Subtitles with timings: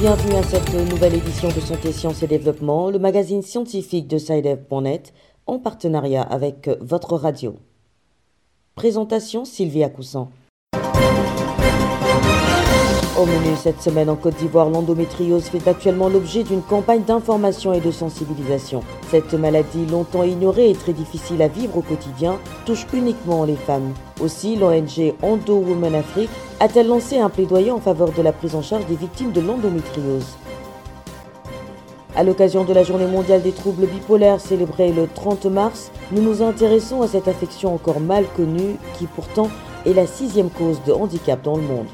[0.00, 5.12] bienvenue à cette nouvelle édition de Santé, Sciences et Développement, le magazine scientifique de SciDev.net,
[5.46, 7.56] en partenariat avec votre radio.
[8.76, 10.30] Présentation Sylvia Coussant.
[13.62, 18.82] Cette semaine en Côte d'Ivoire, l'endométriose fait actuellement l'objet d'une campagne d'information et de sensibilisation.
[19.10, 23.92] Cette maladie, longtemps ignorée et très difficile à vivre au quotidien, touche uniquement les femmes.
[24.22, 26.30] Aussi, l'ONG Endo Women Afrique
[26.60, 30.38] a-t-elle lancé un plaidoyer en faveur de la prise en charge des victimes de l'endométriose.
[32.16, 36.40] À l'occasion de la journée mondiale des troubles bipolaires célébrée le 30 mars, nous nous
[36.42, 39.50] intéressons à cette affection encore mal connue qui pourtant
[39.84, 41.86] est la sixième cause de handicap dans le monde.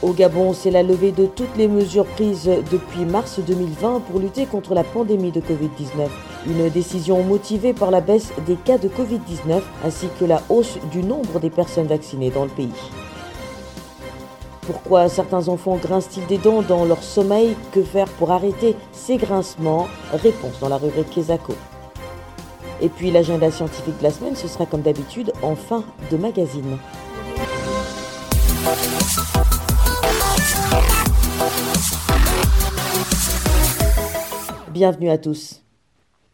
[0.00, 4.46] Au Gabon, c'est la levée de toutes les mesures prises depuis mars 2020 pour lutter
[4.46, 6.06] contre la pandémie de Covid-19.
[6.46, 11.02] Une décision motivée par la baisse des cas de Covid-19 ainsi que la hausse du
[11.02, 12.70] nombre des personnes vaccinées dans le pays.
[14.68, 17.56] Pourquoi certains enfants grincent-ils des dents dans leur sommeil?
[17.72, 19.88] Que faire pour arrêter ces grincements?
[20.12, 21.54] Réponse dans la rubrique Kesako.
[22.80, 26.78] Et puis l'agenda scientifique de la semaine, ce sera comme d'habitude en fin de magazine.
[34.72, 35.62] Bienvenue à tous.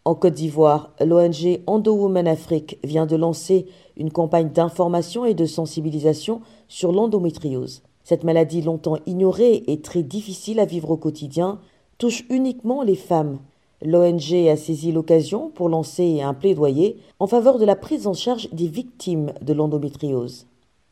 [0.05, 5.47] En Côte d'Ivoire, l'ONG Endo Women Afrique vient de lancer une campagne d'information et de
[5.47, 7.83] sensibilisation sur l'endométriose.
[8.03, 11.61] Cette maladie longtemps ignorée et très difficile à vivre au quotidien
[11.97, 13.39] touche uniquement les femmes.
[13.83, 18.49] L'ONG a saisi l'occasion pour lancer un plaidoyer en faveur de la prise en charge
[18.51, 20.47] des victimes de l'endométriose.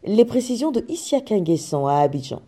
[0.04, 2.40] Les précisions de Issia Kanguessan à Abidjan.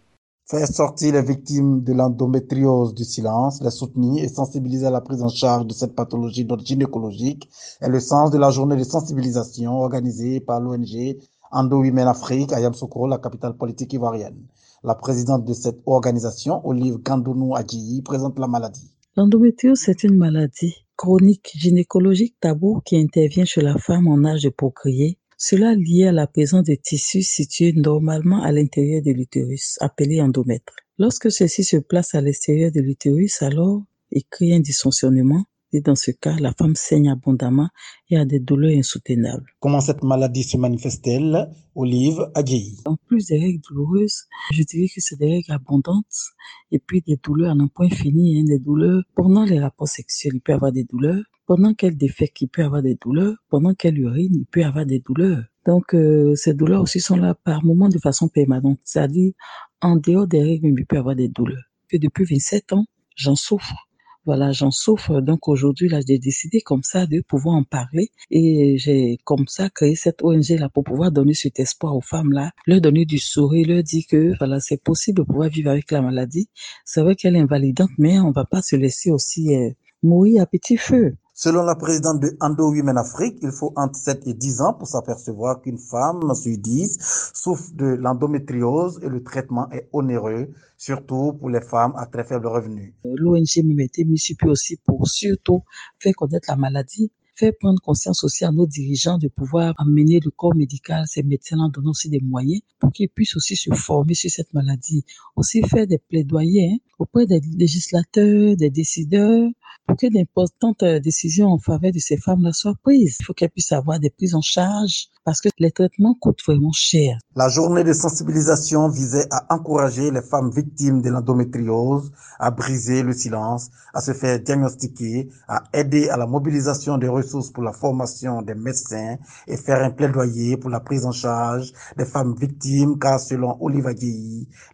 [0.47, 5.23] Faire sortir les victimes de l'endométriose du silence, les soutenir et sensibiliser à la prise
[5.23, 7.48] en charge de cette pathologie gynécologique
[7.81, 11.17] est le sens de la journée de sensibilisation organisée par l'ONG
[11.50, 14.37] Endo Women Afrique à Yamsoukro, la capitale politique ivoirienne.
[14.83, 18.91] La présidente de cette organisation, Olive Gandounou Adji, présente la maladie.
[19.16, 24.50] L'endométriose, c'est une maladie chronique gynécologique tabou qui intervient chez la femme en âge de
[24.50, 30.21] procréer cela lié à la présence de tissus situés normalement à l'intérieur de l'utérus, appelés
[30.21, 30.77] endomètres.
[30.99, 35.97] Lorsque ceux-ci se placent à l'extérieur de l'utérus, alors il crée un dysfonctionnement et dans
[35.97, 37.69] ce cas, la femme saigne abondamment
[38.09, 39.45] et a des douleurs insoutenables.
[39.59, 42.75] Comment cette maladie se manifeste-t-elle Olive Adjei.
[42.84, 46.31] En plus des règles douloureuses, je dirais que c'est des règles abondantes
[46.71, 50.34] et puis des douleurs à n'en point fini, hein, des douleurs pendant les rapports sexuels,
[50.37, 53.75] il peut y avoir des douleurs, pendant qu'elle défèque, il peut avoir des douleurs, pendant
[53.75, 55.44] qu'elle urine, il peut avoir des douleurs.
[55.66, 59.32] Donc, euh, ces douleurs aussi sont là par moments de façon permanente, c'est-à-dire
[59.81, 61.65] en dehors des règles, il peut avoir des douleurs.
[61.88, 63.88] Que depuis 27 ans, j'en souffre.
[64.27, 65.21] Voilà, j'en souffre.
[65.21, 69.69] Donc aujourd'hui, là, j'ai décidé comme ça de pouvoir en parler et j'ai comme ça
[69.69, 73.19] créé cette ONG là pour pouvoir donner cet espoir aux femmes là, leur donner du
[73.19, 76.49] sourire, leur dire que voilà, c'est possible de pouvoir vivre avec la maladie.
[76.87, 79.71] C'est vrai qu'elle est invalidante, mais on va pas se laisser aussi euh,
[80.03, 81.16] mourir à petit feu.
[81.37, 84.87] Selon la présidente de Endo Women Afrique, il faut entre 7 et 10 ans pour
[84.87, 91.50] s'apercevoir qu'une femme sur 10 souffre de l'endométriose et le traitement est onéreux, surtout pour
[91.50, 92.95] les femmes à très faible revenu.
[93.05, 95.65] L'ONG MMT MISUPI aussi pour surtout
[95.99, 100.31] faire connaître la maladie faire prendre conscience aussi à nos dirigeants de pouvoir amener le
[100.31, 104.15] corps médical, ces médecins en donnant aussi des moyens pour qu'ils puissent aussi se former
[104.15, 105.05] sur cette maladie.
[105.37, 109.50] Aussi faire des plaidoyers hein, auprès des législateurs, des décideurs,
[109.87, 113.17] pour que d'importantes euh, décisions en faveur de ces femmes-là soient prises.
[113.21, 116.72] Il faut qu'elles puissent avoir des prises en charge parce que les traitements coûtent vraiment
[116.72, 117.19] cher.
[117.34, 123.12] La journée de sensibilisation visait à encourager les femmes victimes de l'endométriose à briser le
[123.12, 128.42] silence, à se faire diagnostiquer, à aider à la mobilisation des ressources pour la formation
[128.42, 133.20] des médecins et faire un plaidoyer pour la prise en charge des femmes victimes car
[133.20, 133.90] selon Oliva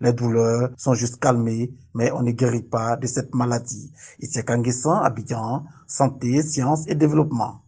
[0.00, 3.90] les douleurs sont juste calmées mais on ne guérit pas de cette maladie.
[4.20, 7.62] Ici Kanguessan, Abidjan, Santé, Sciences et Développement.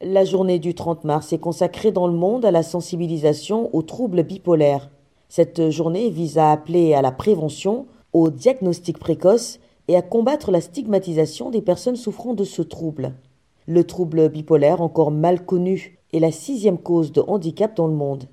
[0.00, 4.24] La journée du 30 mars est consacrée dans le monde à la sensibilisation aux troubles
[4.24, 4.90] bipolaires.
[5.28, 9.60] Cette journée vise à appeler à la prévention, au diagnostic précoce
[9.92, 13.12] et à combattre la stigmatisation des personnes souffrant de ce trouble.
[13.66, 18.24] Le trouble bipolaire, encore mal connu, est la sixième cause de handicap dans le monde.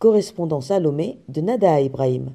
[0.00, 2.32] Correspondant Salomé de Nada Ibrahim.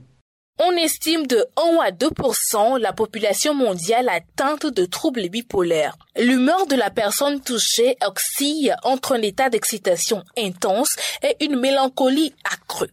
[0.63, 5.97] On estime de 1 à 2% la population mondiale atteinte de troubles bipolaires.
[6.17, 12.33] L'humeur de la personne touchée oscille entre un état d'excitation intense et une mélancolie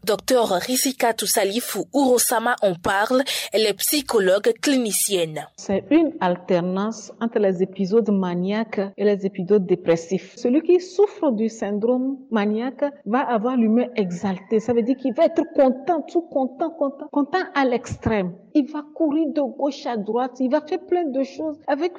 [0.04, 3.22] Docteur Risika Toussalifou Urosama en parle,
[3.52, 5.46] elle est psychologue clinicienne.
[5.56, 10.34] C'est une alternance entre les épisodes maniaques et les épisodes dépressifs.
[10.36, 14.60] Celui qui souffre du syndrome maniaque va avoir l'humeur exaltée.
[14.60, 18.32] Ça veut dire qu'il va être content, tout content, content, content à l'extrême.
[18.54, 21.58] Il va courir de gauche à droite, il va faire plein de choses.
[21.66, 21.92] Avec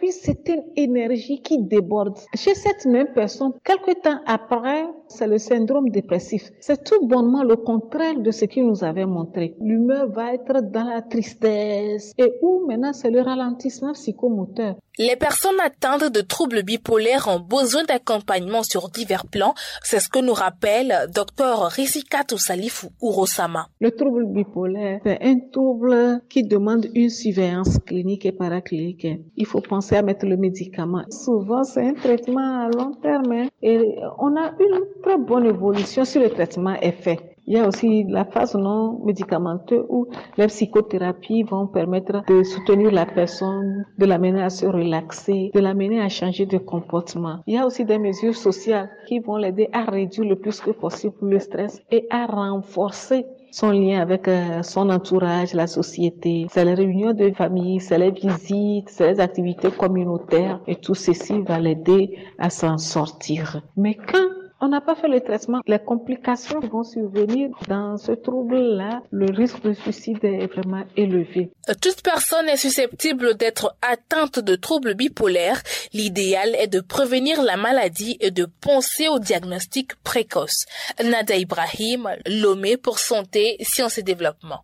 [0.48, 2.18] une énergie qui déborde.
[2.36, 6.50] Chez cette même personne, quelque temps après, c'est le syndrome dépressif.
[6.60, 9.56] C'est tout bonnement le contraire de ce qu'il nous avait montré.
[9.62, 14.76] L'humeur va être dans la tristesse et où maintenant c'est le ralentissement psychomoteur.
[14.98, 19.54] Les personnes atteintes de troubles bipolaires ont besoin d'accompagnement sur divers plans.
[19.84, 23.68] C'est ce que nous rappelle Dr Rizikato Salifou Urosama.
[23.80, 29.08] Le trouble bipolaire, c'est un trouble qui demande une surveillance clinique et paraclinique.
[29.38, 31.04] Il faut penser à mettre le médicament.
[31.12, 33.48] Souvent, c'est un traitement à long terme hein.
[33.62, 33.80] et
[34.18, 37.29] on a une très bonne évolution si le traitement est fait.
[37.50, 40.06] Il y a aussi la phase non médicamenteuse où
[40.38, 46.00] les psychothérapies vont permettre de soutenir la personne, de l'amener à se relaxer, de l'amener
[46.00, 47.40] à changer de comportement.
[47.48, 50.70] Il y a aussi des mesures sociales qui vont l'aider à réduire le plus que
[50.70, 56.46] possible le stress et à renforcer son lien avec euh, son entourage, la société.
[56.52, 61.42] C'est les réunions de famille, c'est les visites, c'est les activités communautaires et tout ceci
[61.42, 63.64] va l'aider à s'en sortir.
[63.76, 65.62] Mais quand on n'a pas fait le traitement.
[65.68, 69.02] Les complications vont survenir dans ce trouble-là.
[69.12, 71.52] Le risque de suicide est vraiment élevé.
[71.82, 75.62] Toute personne est susceptible d'être atteinte de troubles bipolaires.
[75.94, 80.66] L'idéal est de prévenir la maladie et de penser au diagnostic précoce.
[81.04, 84.64] Nada Ibrahim, Lomé pour Santé, Sciences et Développement.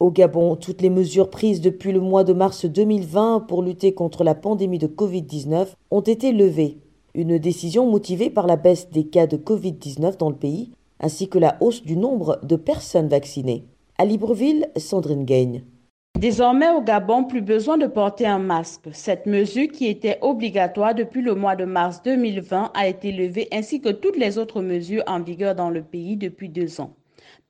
[0.00, 4.22] Au Gabon, toutes les mesures prises depuis le mois de mars 2020 pour lutter contre
[4.22, 6.83] la pandémie de Covid-19 ont été levées.
[7.16, 11.38] Une décision motivée par la baisse des cas de Covid-19 dans le pays, ainsi que
[11.38, 13.66] la hausse du nombre de personnes vaccinées.
[13.98, 15.62] À Libreville, Sandrine Gagne.
[16.18, 18.88] Désormais au Gabon, plus besoin de porter un masque.
[18.90, 23.80] Cette mesure qui était obligatoire depuis le mois de mars 2020 a été levée ainsi
[23.80, 26.96] que toutes les autres mesures en vigueur dans le pays depuis deux ans.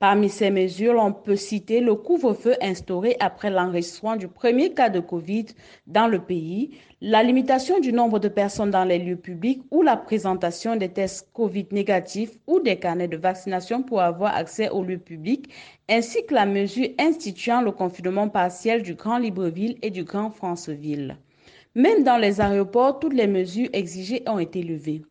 [0.07, 4.99] Parmi ces mesures, on peut citer le couvre-feu instauré après l'enregistrement du premier cas de
[4.99, 5.47] Covid
[5.87, 9.97] dans le pays, la limitation du nombre de personnes dans les lieux publics ou la
[9.97, 14.99] présentation des tests Covid négatifs ou des carnets de vaccination pour avoir accès aux lieux
[14.99, 15.51] publics,
[15.89, 21.17] ainsi que la mesure instituant le confinement partiel du Grand Libreville et du Grand Franceville.
[21.73, 25.01] Même dans les aéroports, toutes les mesures exigées ont été levées.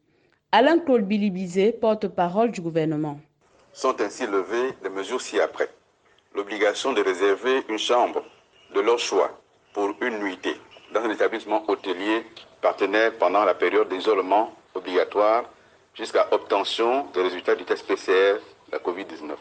[0.53, 3.19] Alain Claude Bilibizé, porte-parole du gouvernement.
[3.75, 5.69] Sont ainsi levées les mesures ci-après.
[6.33, 8.23] L'obligation de réserver une chambre
[8.73, 9.33] de leur choix
[9.73, 10.57] pour une nuitée
[10.93, 12.25] dans un établissement hôtelier
[12.63, 15.45] partenaire pendant la période d'isolement obligatoire
[15.93, 18.35] jusqu'à obtention des résultats du test PCR
[18.69, 19.33] de la COVID-19.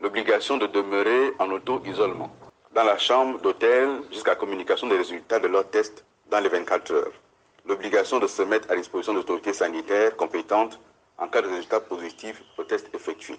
[0.00, 2.34] L'obligation de demeurer en auto-isolement
[2.74, 7.12] dans la chambre d'hôtel jusqu'à communication des résultats de leur test dans les 24 heures.
[7.66, 10.80] L'obligation de se mettre à disposition de l'autorité sanitaire compétente
[11.18, 13.36] en cas de résultat positif au test effectué.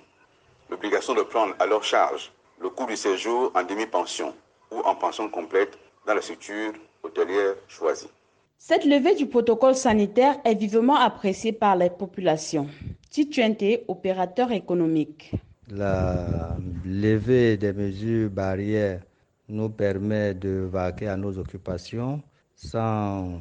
[0.69, 2.31] L'obligation de prendre à leur charge
[2.61, 4.33] le coût du séjour en demi-pension
[4.71, 5.77] ou en pension complète
[6.07, 6.73] dans la structure
[7.03, 8.09] hôtelière choisie.
[8.57, 12.67] Cette levée du protocole sanitaire est vivement appréciée par les populations.
[13.09, 15.31] Tituente, opérateur économique.
[15.69, 16.55] La
[16.85, 19.01] levée des mesures barrières
[19.49, 22.21] nous permet de vaquer à nos occupations
[22.55, 23.39] sans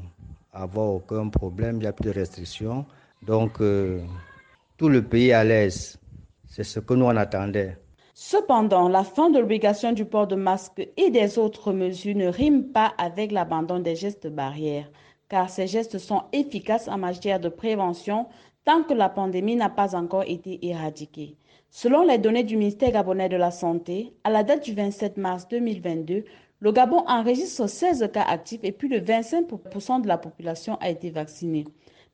[0.52, 2.84] avoir aucun problème, il n'y a plus de restrictions.
[3.22, 4.00] Donc, euh,
[4.76, 5.98] tout le pays à l'aise.
[6.46, 7.78] C'est ce que nous en attendait.
[8.14, 12.68] Cependant, la fin de l'obligation du port de masque et des autres mesures ne rime
[12.68, 14.90] pas avec l'abandon des gestes barrières,
[15.28, 18.26] car ces gestes sont efficaces en matière de prévention
[18.64, 21.36] tant que la pandémie n'a pas encore été éradiquée.
[21.70, 25.48] Selon les données du ministère gabonais de la Santé, à la date du 27 mars
[25.48, 26.24] 2022,
[26.60, 31.10] le Gabon enregistre 16 cas actifs et plus de 25% de la population a été
[31.10, 31.64] vaccinée.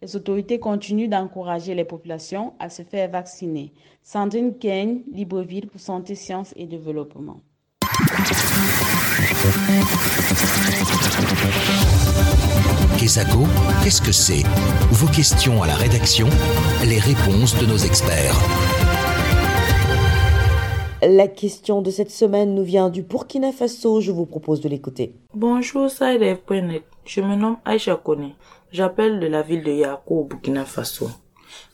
[0.02, 3.75] Les autorités continuent d'encourager les populations à se faire vacciner.
[4.02, 7.42] Sandrine Kane, Libreville pour Santé, Sciences et Développement.
[12.99, 13.40] Kesako,
[13.85, 14.42] qu'est-ce que c'est?
[14.90, 16.28] Vos questions à la rédaction,
[16.87, 18.37] les réponses de nos experts.
[21.02, 24.00] La question de cette semaine nous vient du Burkina Faso.
[24.00, 25.14] Je vous propose de l'écouter.
[25.35, 26.85] Bonjour, Saïd.net.
[27.04, 28.33] Je me nomme Aïcha Kone.
[28.72, 31.10] J'appelle de la ville de Yako au Burkina Faso.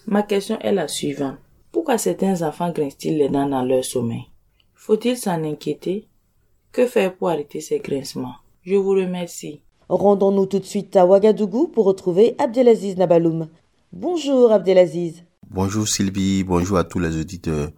[0.07, 1.37] Ma question est la suivante.
[1.71, 4.25] Pourquoi certains enfants grincent-ils les dents dans leur sommeil?
[4.75, 6.09] Faut-il s'en inquiéter?
[6.73, 8.37] Que faire pour arrêter ces grincements?
[8.63, 9.61] Je vous remercie.
[9.91, 13.49] Rendons-nous tout de suite à Ouagadougou pour retrouver Abdelaziz Nabaloum.
[13.93, 15.23] Bonjour Abdelaziz.
[15.51, 17.73] Bonjour Sylvie, bonjour à tous les auditeurs.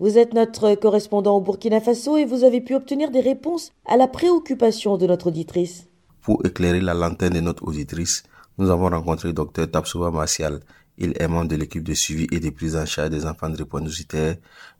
[0.00, 3.96] Vous êtes notre correspondant au Burkina Faso et vous avez pu obtenir des réponses à
[3.96, 5.86] la préoccupation de notre auditrice.
[6.22, 8.24] Pour éclairer la lanterne de notre auditrice,
[8.58, 10.60] nous avons rencontré le docteur Tapsouba Martial.
[10.96, 14.36] Il est membre de l'équipe de suivi et de prise en charge des enfants drépanocytaires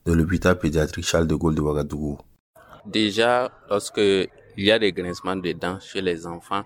[0.07, 2.19] de l'hôpital pédiatrique Charles de Gaulle de Ouagadougou.
[2.87, 6.62] Déjà, lorsque il y a des grincements de dents chez les enfants,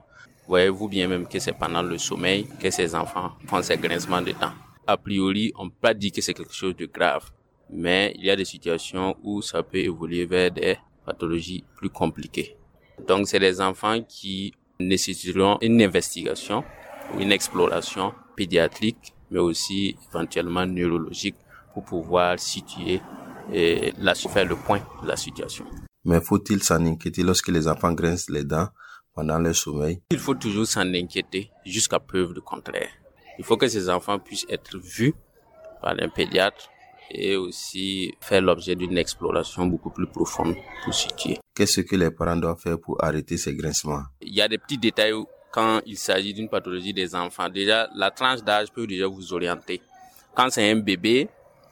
[0.46, 4.32] voyez-vous bien même que c'est pendant le sommeil que ces enfants font ces grincements de
[4.32, 4.52] dents.
[4.86, 7.30] A priori, on peut pas dire que c'est quelque chose de grave,
[7.70, 12.56] mais il y a des situations où ça peut évoluer vers des pathologies plus compliquées.
[13.06, 16.64] Donc, c'est des enfants qui nécessiteront une investigation
[17.18, 21.36] une exploration pédiatrique, mais aussi éventuellement neurologique
[21.74, 23.00] pour pouvoir situer
[23.52, 25.64] et la, faire le point de la situation.
[26.04, 28.68] Mais faut-il s'en inquiéter lorsque les enfants grincent les dents
[29.14, 30.00] pendant leur sommeil?
[30.10, 32.90] Il faut toujours s'en inquiéter jusqu'à preuve du contraire.
[33.38, 35.14] Il faut que ces enfants puissent être vus
[35.80, 36.68] par un pédiatre
[37.10, 41.38] et aussi faire l'objet d'une exploration beaucoup plus profonde pour situer.
[41.54, 44.02] Qu'est-ce que les parents doivent faire pour arrêter ces grincements?
[44.20, 45.14] Il y a des petits détails
[45.50, 47.48] quand il s'agit d'une pathologie des enfants.
[47.48, 49.80] Déjà, la tranche d'âge peut déjà vous orienter.
[50.34, 51.28] Quand c'est un bébé,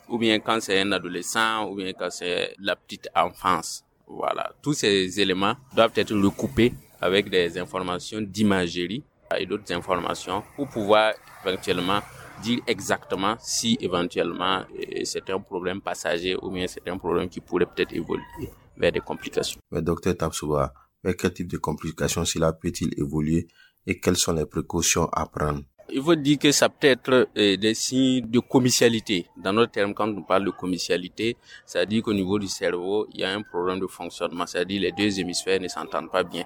[0.09, 3.85] ou bien quand c'est un adolescent, ou bien quand c'est la petite enfance.
[4.07, 4.53] Voilà.
[4.63, 9.03] Tous ces éléments doivent être recoupés avec des informations d'imagerie
[9.37, 11.15] et d'autres informations pour pouvoir
[11.45, 12.01] éventuellement
[12.43, 17.41] dire exactement si éventuellement euh, c'est un problème passager ou bien c'est un problème qui
[17.41, 19.61] pourrait peut-être évoluer vers des complications.
[19.71, 23.49] Mais docteur Tapsouba, vers quel type de complications cela peut-il évoluer
[23.87, 27.57] et quelles sont les précautions à prendre il faut dire que ça peut être euh,
[27.57, 29.27] des signes de commercialité.
[29.37, 33.07] Dans notre terme, quand on parle de commercialité, ça veut dire qu'au niveau du cerveau,
[33.15, 34.47] il y a un problème de fonctionnement.
[34.47, 36.45] C'est-à-dire les deux hémisphères ne s'entendent pas bien.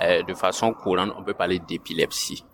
[0.00, 2.44] Euh, de façon courante, on peut parler d'épilepsie.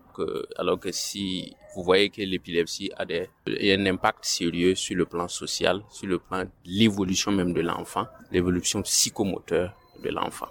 [0.57, 5.29] alors que si vous voyez que l'épilepsie a, des, un impact sérieux sur le plan
[5.29, 10.49] social, sur le plan de l'évolution même de l'enfant, l'évolution psychomoteur de l'enfant.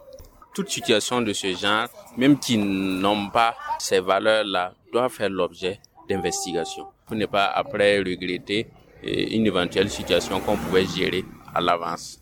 [0.56, 5.80] Toute situation de ce genre, même qui n'ont pas ces valeurs-là, doit faire l'objet
[6.10, 8.68] d'investigation pour ne pas après regretter
[9.06, 12.20] euh, une éventuelle situation qu'on pouvait gérer à l'avance.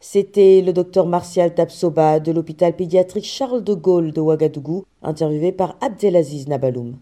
[0.00, 5.76] C'était le docteur Martial Tapsoba de l'hôpital pédiatrique Charles de Gaulle de Ouagadougou, interviewé par
[5.80, 6.96] Abdelaziz Nabaloum.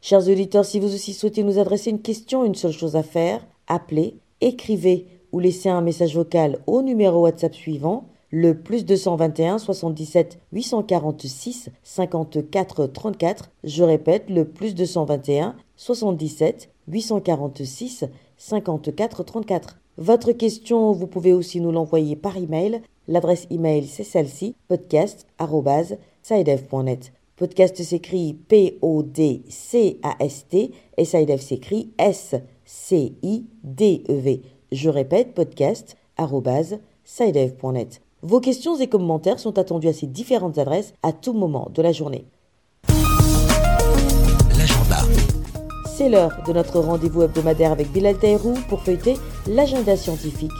[0.00, 3.46] Chers auditeurs, si vous aussi souhaitez nous adresser une question, une seule chose à faire,
[3.66, 10.38] appelez, écrivez ou laissez un message vocal au numéro WhatsApp suivant le plus 221 77
[10.52, 13.50] 846 54 34.
[13.64, 18.04] Je répète, le plus 221 77 846
[18.36, 19.78] 54 34.
[19.98, 22.82] Votre question, vous pouvez aussi nous l'envoyer par email.
[23.08, 27.12] L'adresse email, c'est celle-ci, podcast.sidev.net.
[27.36, 32.42] Podcast s'écrit P-O-D-C-A-S-T et Sidev s'écrit S-C-I-D-E-V.
[34.72, 38.00] Je répète, podcast.sidev.net.
[38.28, 41.92] Vos questions et commentaires sont attendus à ces différentes adresses à tout moment de la
[41.92, 42.26] journée.
[44.58, 44.98] L'agenda.
[45.96, 49.14] C'est l'heure de notre rendez-vous hebdomadaire avec Bilal Taïrou pour feuilleter
[49.46, 50.50] l'agenda scientifique.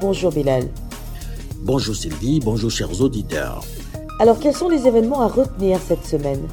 [0.00, 0.68] Bonjour Bilal.
[1.64, 3.64] Bonjour Sylvie, bonjour chers auditeurs.
[4.20, 6.46] Alors quels sont les événements à retenir cette semaine?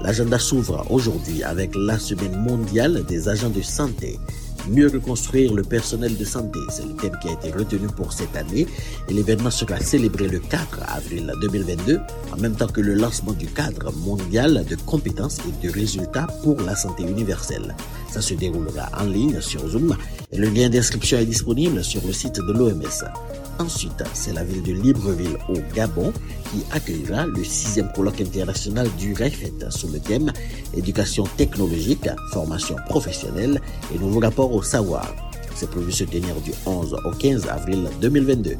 [0.00, 4.18] L'agenda s'ouvre aujourd'hui avec la semaine mondiale des agents de santé
[4.68, 8.34] Mieux reconstruire le personnel de santé, c'est le thème qui a été retenu pour cette
[8.34, 8.66] année
[9.08, 12.00] et l'événement sera célébré le 4 avril 2022
[12.32, 16.60] en même temps que le lancement du cadre mondial de compétences et de résultats pour
[16.62, 17.76] la santé universelle.
[18.10, 19.96] Ça se déroulera en ligne sur Zoom
[20.32, 23.45] et le lien d'inscription est disponible sur le site de l'OMS.
[23.58, 26.12] Ensuite, c'est la ville de Libreville au Gabon
[26.50, 30.30] qui accueillera le sixième colloque international du REFET sous le thème
[30.74, 33.60] éducation technologique, formation professionnelle
[33.94, 35.14] et nouveaux rapports au savoir.
[35.54, 38.56] C'est prévu se tenir du 11 au 15 avril 2022.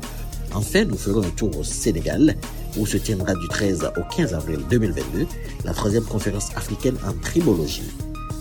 [0.55, 2.35] Enfin, nous ferons un tour au Sénégal
[2.79, 5.27] où se tiendra du 13 au 15 avril 2022
[5.67, 7.83] la troisième conférence africaine en tribologie.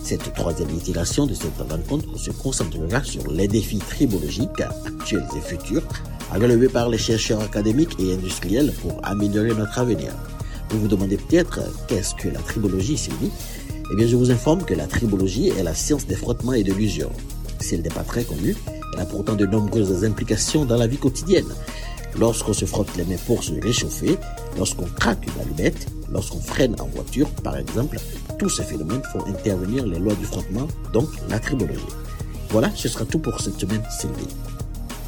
[0.02, 5.82] Cette troisième itération de cette rencontre se concentrera sur les défis tribologiques actuels et futurs
[6.34, 10.12] relevé par les chercheurs académiques et industriels pour améliorer notre avenir.
[10.70, 13.30] Vous vous demandez peut-être qu'est-ce que la tribologie, Sylvie?
[13.92, 16.72] Eh bien, je vous informe que la tribologie est la science des frottements et de
[16.72, 17.10] l'usure.
[17.60, 18.56] Si elle n'est pas très connue,
[18.94, 21.46] elle a pourtant de nombreuses implications dans la vie quotidienne.
[22.18, 24.16] Lorsqu'on se frotte les mains pour se réchauffer,
[24.56, 27.98] lorsqu'on craque une allumette, lorsqu'on freine en voiture, par exemple,
[28.38, 31.80] tous ces phénomènes font intervenir les lois du frottement, donc la tribologie.
[32.50, 34.55] Voilà, ce sera tout pour cette semaine, Sylvie.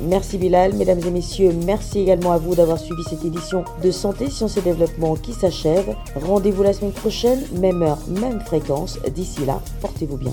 [0.00, 4.30] Merci Bilal, mesdames et messieurs, merci également à vous d'avoir suivi cette édition de Santé,
[4.30, 5.92] Sciences et Développement qui s'achève.
[6.14, 8.98] Rendez-vous la semaine prochaine, même heure, même fréquence.
[9.12, 10.32] D'ici là, portez-vous bien.